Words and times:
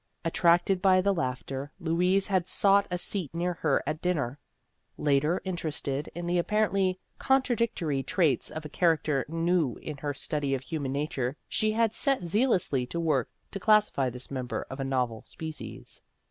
Attracted 0.25 0.81
by 0.81 0.99
the 0.99 1.13
laughter, 1.13 1.71
Louise 1.79 2.25
had 2.25 2.47
sought 2.47 2.87
a 2.89 2.97
seat 2.97 3.31
near 3.35 3.53
her 3.53 3.83
at 3.85 4.01
dinner; 4.01 4.39
later, 4.97 5.37
in 5.45 5.55
terested 5.55 6.07
in 6.15 6.25
the 6.25 6.39
apparently 6.39 6.97
contradictory 7.19 8.01
traits 8.01 8.49
of 8.49 8.65
a 8.65 8.69
character 8.69 9.25
new 9.29 9.75
in 9.75 9.97
her 9.97 10.15
study 10.15 10.55
of 10.55 10.61
human 10.61 10.91
nature, 10.91 11.37
she 11.47 11.73
had 11.73 11.93
set 11.93 12.23
zealously 12.23 12.87
to 12.87 12.99
work 12.99 13.29
to 13.51 13.59
classify 13.59 14.09
this 14.09 14.31
member 14.31 14.65
of 14.71 14.79
a 14.79 14.83
novel 14.83 15.23
species. 15.27 16.01